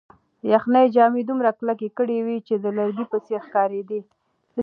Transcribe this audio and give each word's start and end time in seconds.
یخنۍ 0.51 0.85
جامې 0.95 1.21
دومره 1.29 1.49
کلکې 1.59 1.87
کړې 1.97 2.17
وې 2.25 2.37
چې 2.47 2.55
د 2.63 2.65
لرګي 2.77 3.05
په 3.11 3.17
څېر 3.25 3.41
ښکارېدې. 3.47 3.99